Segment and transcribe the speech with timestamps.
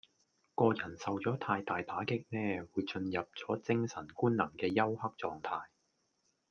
[0.55, 5.67] 個人受咗太大打擊呢，會進入咗精神官能嘅休克狀態